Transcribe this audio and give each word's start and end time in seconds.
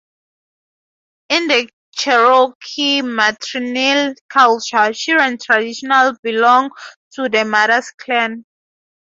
In 1.29 1.47
the 1.47 1.69
Cherokee 1.93 3.03
matrilineal 3.03 4.15
culture, 4.29 4.91
children 4.93 5.37
traditionally 5.37 6.17
belonged 6.23 6.71
to 7.11 7.29
the 7.29 7.45
mother's 7.45 7.91
clan. 7.91 8.43